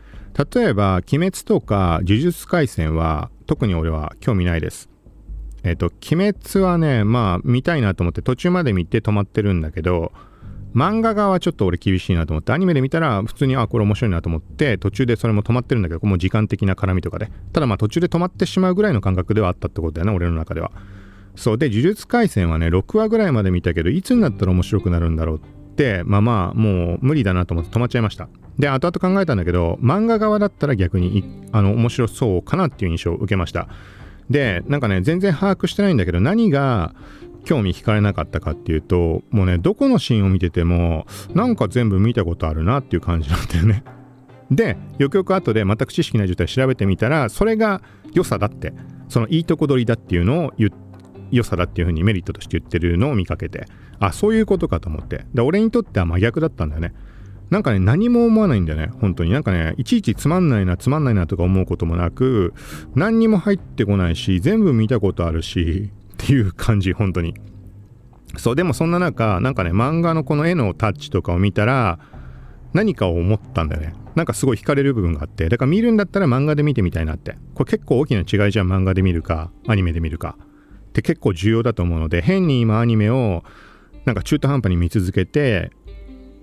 [0.53, 4.89] 例えば、鬼滅とか呪術廻戦は、特に俺は興味ないです。
[5.63, 10.11] えっと、鬼滅はね、まあ、見たいなと思って途中まで見て止まってるんだけど、
[10.77, 17.31] 漫画側はちょっと俺厳しいなと思って、アニメで見たら普通に、あ、これ面白いなと思って、途中でそれも止まってるんだけど、もう時間的な絡みとかで。
[17.51, 20.71] ただまあ途中で止まってしまうぐらいの感覚ではあったってことだよね、俺の中では。
[21.35, 21.57] そう。
[21.57, 25.41] で、呪術廻戦はね、6話ぐらいまで見たけど、いつになったら面白くなるんだろうっ
[25.75, 28.29] て、まあまあ、もう無理だなと思って止まっちゃいました。
[28.59, 33.67] で、後々考えたんだけど、漫画側だったら逆に、あの、面白そうかなっていう印象を受けました。
[34.29, 36.93] で、なんかね、全然把握してないんだけど、何が
[37.47, 43.85] 興味惹かれなかったかっていうと、もうね、どこのシーンを見てても、なんか全部見たことあるなっていう感じなんだよね。
[44.51, 47.81] で、よくよく後で全く知識ない状態調べてみたら、それが
[48.13, 48.73] 良さだって、
[49.07, 50.69] そのいいとこ取りだっていうのを言
[51.31, 53.65] 良さだっていうふうにメリットとして言ってるのを見かけて、
[53.99, 55.25] あ、そういうことかと思って。
[55.33, 56.93] で、俺にとっては真逆だったんだよね。
[57.49, 59.31] なんかね、何も思わないんだよね、本当に。
[59.31, 62.53] なんかね、いちいちつまんないな、つまんないなとか思うこともなく、
[62.93, 65.91] 何にも入ってこないし、全部見たことあるし、
[66.33, 67.35] いう感じ、本当に。
[68.37, 71.99] そう、でもそんな中、なんかね、漫画のこの絵のタッチとかを見たら、
[72.73, 73.93] 何かを思ったんだよね。
[74.15, 77.37] なんかすごい惹かれる部分があって、だから見るんだったら漫画で見てみたいなって。
[77.53, 80.37] これ結構大きな違いじゃん、漫画で見るか、アニメで見るか。
[80.89, 83.43] って結構重要だと思うので、変に今アニメを
[84.05, 85.71] なんか中途半端に見続けて、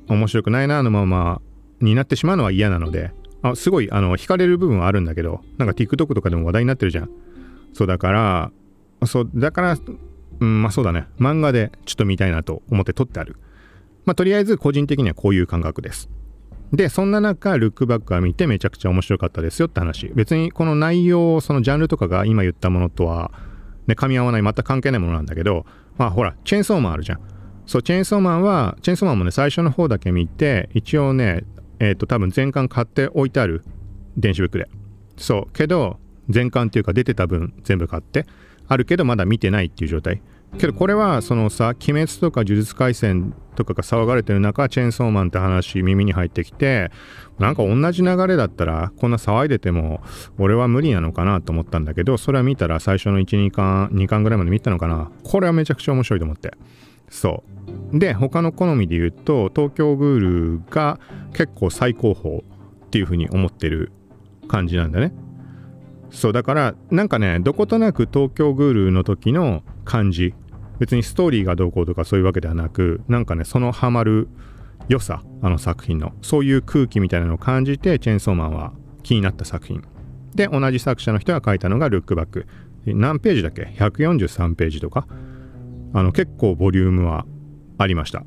[0.08, 1.40] 面白くないなあのまま
[1.80, 3.10] になってしまうのは嫌なので、
[3.42, 7.10] あすごいあの惹かれる部分はあるんだけど、なんか TikTok とかでも話題になってるじゃん。
[7.72, 8.52] そうだから、
[9.06, 9.76] そうだから
[10.40, 11.06] うんまあそうだね。
[11.18, 13.36] 漫画でちょっと見たいなと思って撮ってある。
[14.04, 16.10] まあとりあえず個人的にはこういう感覚です。
[16.72, 20.08] でそんな中ルックバックは見てめちゃくちゃ面白かったですよって話。
[20.14, 23.30] 別にこの内容そのジャンルとかが今言ったものとは
[23.86, 27.20] ね噛み合わない全く関係ないものなんだけどまあほらチェーンソーマンあるじゃん。
[27.66, 31.44] そうチェーンソーマンはチェーンソーマンもね最初の方だけ見て一応ね
[31.78, 33.64] えっ、ー、と多分全巻買って置いてある
[34.16, 34.68] 電子ブックで。
[35.16, 38.26] そうけど全巻っていうか出てた分全部買って。
[38.68, 40.22] あるけどまだ見てないっていう状態。
[40.58, 46.90] けどこれはそのさ「鬼滅」とか「呪術廻戦」とかが騒がれてる中チェーンソーマンって話耳に入ってきて
[47.38, 50.00] なんか同じ流れだったらこんな騒いでても
[50.38, 55.10] 俺は無理なのかなと思ったんだけどそれは見たら最初の12巻2巻ぐらいまで見たのかな。
[55.22, 56.52] これはめちゃくちゃ面白いと思って。
[57.08, 57.44] そ
[57.92, 57.98] う。
[57.98, 60.18] で他の好みで言うと東京グー
[60.58, 60.98] ルが
[61.32, 63.92] 結構最高峰っていうふうに思ってる
[64.48, 65.12] 感じなんだね。
[66.14, 70.34] そうだからなんかねどことなく東京グールの時の感じ。
[70.78, 74.28] 別にストーリーがどうこうとかそういうわけではなくなんかねそのハマる
[74.88, 78.72] 良さあの作品のそういう空気みたいなのを感じてチェーンソーマンは
[79.04, 79.84] 気になった作品。
[80.34, 82.46] で同じ作者の人が書いたのがルックバック
[82.86, 85.06] 何ページだっけ？143ページとか？
[85.92, 87.24] あの結構ボリュームは
[87.78, 88.24] ありました。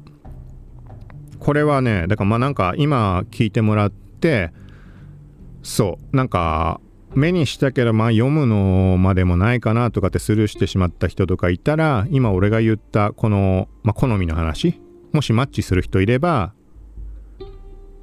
[1.40, 4.54] これはねだからまあなんか今聞いてもらって
[5.64, 6.80] そうなんか
[7.16, 14.82] 目にしたけどまあ読むのまでもないかなとかってスルーしてしまった人とかいたら今俺が言ったこの、まあ、好みの話
[15.14, 16.54] もしマッチする人いれば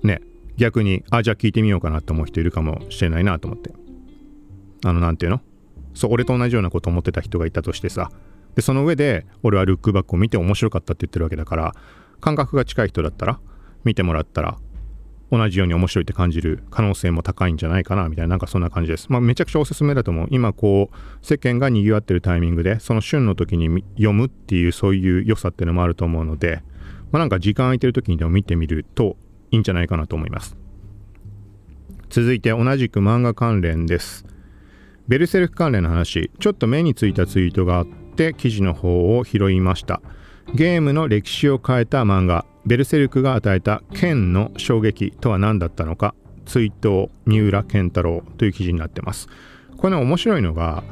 [0.02, 0.20] ね
[0.56, 3.72] 逆にあじゃあ聞いてみようかなと思う人いるかもしれないなと思って。
[4.84, 5.42] あの何て言うの？
[5.94, 8.10] そう俺と同じようなこと思ってた人がいたとしてさ。
[8.54, 11.74] でその上で俺はルックバックを見て面白かったって言ってるわけだから
[12.20, 13.40] 感覚が近い人だったら
[13.82, 14.56] 見てもらったら
[15.30, 19.06] 同じように面白いって感じる可能性も高いんじゃないかなみたいななんかそんな感じです。
[19.10, 20.28] まあめちゃくちゃおすすめだと思う。
[20.30, 26.62] 今こう世間が賑わってるタイミングでその旬の時に読むっていうそういう良さっていうのもあると思うので、
[27.10, 29.16] まあ、なんか時間空いてる時にでも見てみると
[29.50, 30.56] いいんじゃないかなと思います。
[32.10, 34.24] 続いて同じく漫画関連です。
[35.08, 40.00] ベルセルク関連の話、ちょっと目についたツイートがあって記事の方を拾いました。
[40.54, 46.14] ゲームの歴史を変えた漫画ベルセルクが与えた剣の衝撃とは何だったのか
[46.46, 49.28] 追悼三浦健太郎という記事になってます。
[49.76, 50.82] これね面白いのが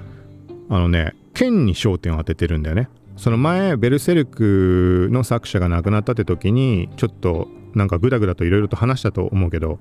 [0.69, 2.89] あのね剣に焦点を当ててるんだよね。
[3.17, 9.79] その前ベルセルクの作者が亡くなったって時にちょっとなんかグダグダといろいろと話したと思うけど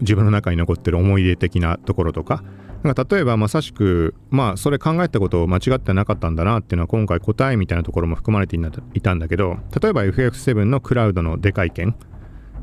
[0.00, 2.44] 自分の中に残ってる思い出的なところとか
[2.86, 8.56] なんか例えばまさしくまあそれ考えたことを間違ってなかったんだなっていうのは今回答えみたいなところも含まれて
[8.94, 11.96] いたんだけど例えば FF7 のクラウドのでかい件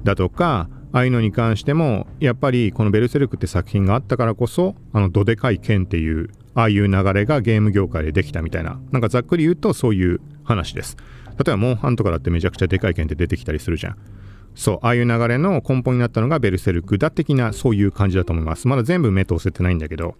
[0.05, 10.95] だとかああいうのに関してもやっぱりこの「ベルセルク」って作品があったからこそあのどでかい剣っていうああいう流れがゲーム業界でできたみたいななんかざっくり言うとそういう話です。
[11.35, 13.97] 例えばモンハンとかだってめちゃくちゃでかい剣って出てきたりするじゃん。
[14.55, 18.67] そう、ああいう流れの根本になったのがベルセルクだ的なそういう感じだと思います。
[18.67, 20.15] まだ全部目通せてないんだけど、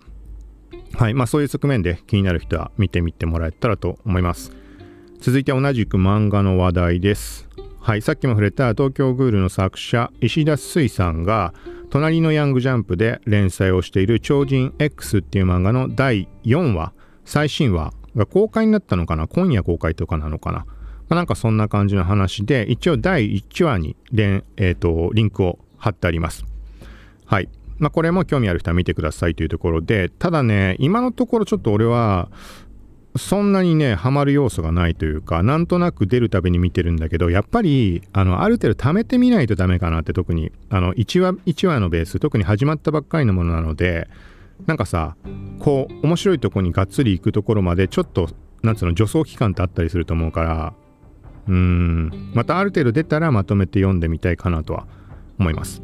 [0.93, 4.51] はい、まあそういう側面で気になる人は見てみてもらえたらと思います。
[5.19, 7.47] 続いて同じく漫画の話題です。
[7.79, 11.53] はい、さっきも触れた東京グールの作者石田水さんが
[11.89, 16.93] 隣のヤングジャンプで連載をしている超人 X っていう漫画の第4話、
[17.25, 19.27] 最新話が公開になったのかな？
[19.27, 20.65] 今夜公開とかなのかな？
[21.13, 26.43] まあ、なんかそんな感じの話で、一応第1話に連、えーと、リンクを貼ってあります。
[27.25, 27.49] はい。
[27.77, 32.29] まあ、これも興味ある人は見てくださいというところで、ただね、今のところちょっと俺は、
[33.15, 44.09] そんなにね、ハマる要素がないというか、なんとなく出るたびに見てるんだけど、やっぱり、あの、ある程度貯めてみないとダメかなって、特に、あの、1話、1話のベース、特に始まったばっかりのものなので、
[44.65, 45.15] なんかさ、
[45.59, 48.29] こう、面白いとこにがっつり行くところまで、ちょっと、
[48.63, 50.73] なんつうの、助走期間ってあったりすると思うから、
[51.47, 52.31] うん。
[52.33, 54.87] またある程度出たらまとめて読んでみたいかなとは
[55.39, 55.81] 思います。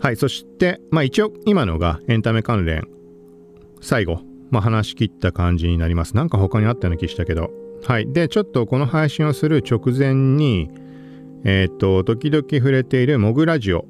[0.00, 0.16] はい。
[0.16, 2.88] そしてまあ一応今のがエンタメ関連
[3.82, 6.16] 最後、まあ、話し切った感じになります。
[6.16, 7.50] なんか他にあったような気したけど。
[7.84, 8.12] はい。
[8.12, 10.70] でちょっとこの配信をする直前に
[11.44, 13.84] えっ、ー、と時々触れているモグラジオ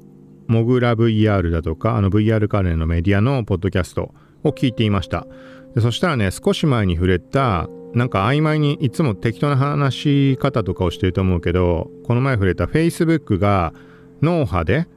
[0.51, 5.25] モグラ VR だとか、あの VR 関連のメディアのポッドキャストを聞いていました。
[5.73, 13.73] でそしたらね、少し前に触れた、なんか曖昧にいつも適当な話し方とかをしてると思うけど、この前触れた Facebook が
[14.21, 14.87] 脳波で、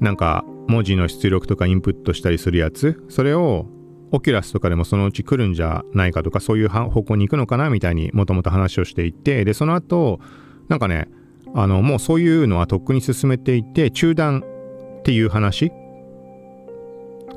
[0.00, 3.66] なんか文字の出力とかインプットしたりするやつ、それを
[4.12, 10.20] Oculus とかでもそのうち来るんじゃないかとか、そういう方向に行くのかなみたいにもともと話をしていて、で、その後、
[10.68, 11.08] なんかね、
[11.54, 14.42] あの、もうそういうのはとっくに進めていて、中断
[15.06, 15.70] っていう話？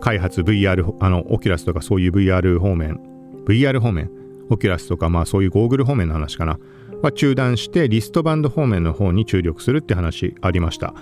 [0.01, 2.99] 開発 VR あの Oculus とかそういう VR 方面
[3.45, 4.09] VR 方面
[4.49, 6.57] オキュラスとかまあそういうゴーグル方面の話かな。
[7.03, 10.95] は中断してリストバンド方面の方に注力するって話ありました。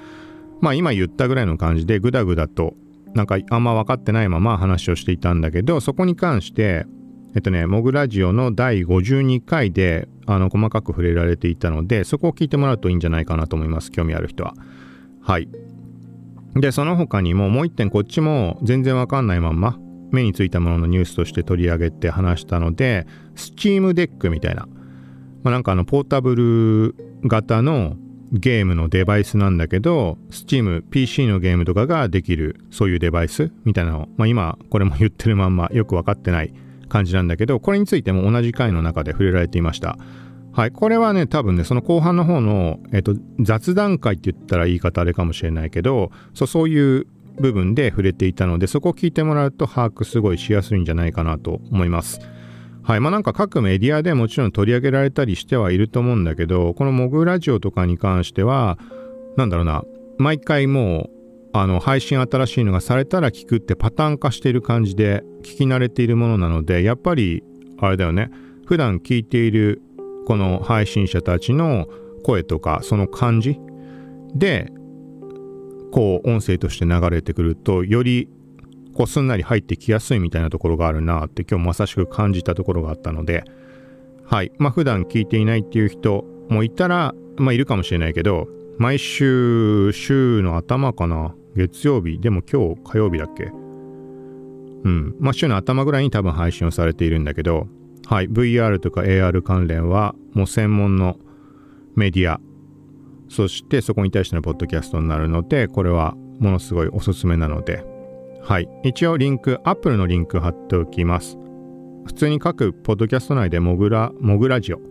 [0.59, 2.73] まあ今言ったぐらいの感じでグダグダと
[3.13, 6.85] なんかあんま分かってないまま話をしていたんだけどそこに関して
[7.33, 13.89] えっとねモグラジオの第52回であの細かく触れられていたのでそこを聞いてもらうといいんじゃないかなと思います。
[13.89, 14.53] 興味ある人は。
[15.21, 15.47] はい。
[16.59, 19.77] でその他にももう一点こっちも全然わかんないまんま
[20.11, 23.05] 目についたもののニュースとして取り上げて話したので
[23.35, 24.67] Steam Deck みたいな、
[25.43, 26.95] まあ、なんかあのポータブル
[27.27, 27.95] 型の
[28.31, 36.53] ゲームのデバイスなんだけど Steam、PC のゲームとかができるそういうデバイスみたいなのを、まあ、今これも言ってるまんまよく分かってない
[36.89, 39.97] 感じなんだけどこれについても同じ回の中で触れられていました。
[40.57, 40.71] はい。
[40.71, 47.05] これはね多分ねその後半の方の、えっと、雑談会って言ったら言い方あれかもしれないけどそうそういう
[47.39, 52.19] 部分で触れていたのでそこを聞いてもらうと把握すごいしやすいんじゃないかなと思います。
[52.81, 52.99] はい。
[52.99, 58.79] まあなんか各メディアでもちろん取り上げられたりしてはいると思うんだけどこのモグラジオとかに関しては
[59.35, 59.83] なんだろうな
[60.17, 61.09] 毎回もう
[61.53, 67.43] あの配信新しいのがされたら聞くってパターン化している感じで聞き慣れているものなのでやっぱり
[67.79, 68.31] あれだよね。
[68.65, 69.83] 普段聞いている
[70.27, 71.87] この配信者たちの
[72.25, 73.57] 声とかその感じ
[74.35, 74.69] で
[75.93, 78.27] こう音声として流れてくるとより
[78.93, 83.45] こうすんなり入ってきやすいみたいなところがあるなって今日まさしく感じたところがあったので
[84.25, 84.51] はい。
[84.57, 91.33] まあ普段聞いていないっていう人もいたらまあいるかもしれないけど毎週週の頭かな？
[91.55, 92.19] 月曜日？
[92.19, 93.45] でも今日火曜日だっけ？
[93.45, 93.47] う
[94.89, 95.15] ん。
[95.21, 97.69] まあ週の頭ぐらいに多分配信をされているんだけど
[98.07, 101.17] はい VR とか AR 関連はもう専門の
[101.95, 102.39] メディア
[103.29, 107.97] そしてそこに対してのポッドキャストになるのでこれはものすごいおすすめなので
[108.47, 108.69] はい。
[108.83, 111.37] 一応リンク、Apple のリンク貼っておきます。
[112.05, 114.81] 普通に各ポッドキャスト内でモグラ、モグラジオっ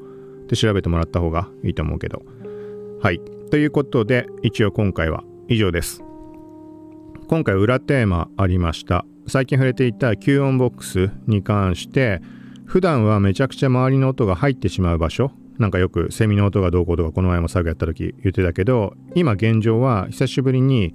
[0.47, 2.23] て調べてもらった方がいいと思うけど。
[3.01, 3.21] はい。
[3.51, 6.05] ということで、一応今回は以上です。
[7.29, 9.07] 今回裏テーマありました。
[9.27, 12.21] 最近触れていた吸音ボックスに関して、
[12.67, 20.95] 普段はめちゃくちゃ周りの音が入ってしまう場所、なんかよくセミの音がどうこうとかこの前も作業やった時言ってたけど、今現状は久しぶりに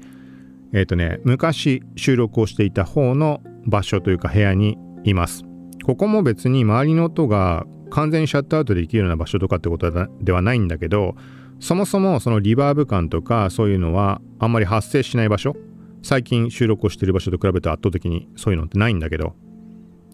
[0.74, 5.44] えっ、ー、とね、昔収録をしていた方の場所というか部屋にいます。
[5.84, 9.92] ここも別に周りの音が完全にシャットアウトできるような場所とかってこと
[10.22, 11.16] ではないんだけど、
[11.60, 15.56] そもそもそのリバーブ感とかそういうのはあんまり発生しない場所
[16.02, 19.36] 最近収録をしている場所と比べて圧倒的にそういうのってないんだけど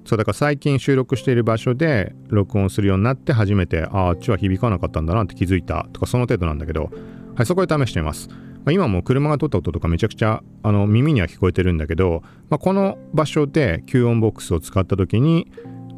[0.08, 6.89] そうだから最近収録している場所で録音するようになって初めてあああっちは響かなかったんだなって気づいたとかその程度なんだけど
[7.36, 15.49] はいそこで試していますまあ、今も車が通った音とかめちゃくちゃあの耳には聞こえてるんだけど、まあ、この場所で吸音ボックスを使った時に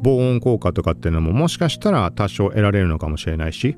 [0.04, 3.76] 防音効果とかっていうのももしかしたら多少得られるのかもしれないし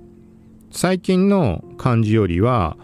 [0.70, 2.76] 最近の感じよりは、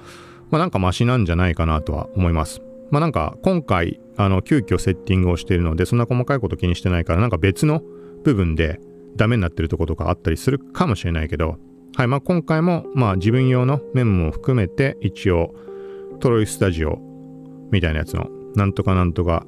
[0.51, 2.63] まあ、なんかマシなんじゃないかなとは思います。
[2.91, 7.83] まあなんか今回あの急遽セッティングをしているのでそんな細かいこと気にしてないからなんか別の
[8.25, 8.81] 部分で
[9.16, 11.57] ダメになってるとことかあったりするかもしれないけど
[11.97, 15.55] はいまあ今回もまあ自分用のメモも含めて一応
[16.21, 17.09] トロイスタジオ
[17.71, 19.47] みたいなやつの、なんとかなんとか、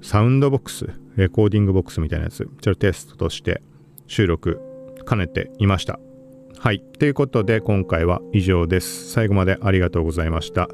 [0.00, 3.62] サウンドボックス、レコーディングボックスみたいなやつ、ちょっとテストとして
[4.06, 4.60] 収録
[5.08, 5.98] 兼ねていました。
[6.58, 6.80] はい。
[6.80, 9.10] ということで、今回は以上です。
[9.10, 10.68] 最後までありがとうございました。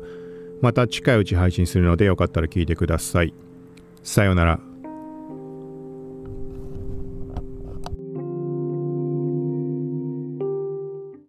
[0.61, 3.33] また近いうち配信するので、よかったら聞いてください。
[4.03, 4.68] さようなら。